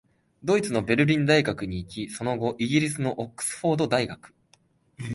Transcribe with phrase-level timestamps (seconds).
[0.43, 4.33] ドイツのベルリン大学に行き、その後、イギリスのオックスフォード大学、